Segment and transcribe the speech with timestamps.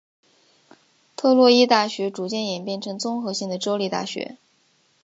[1.15, 4.39] 特洛伊大学逐渐演变成综合性的州立大学。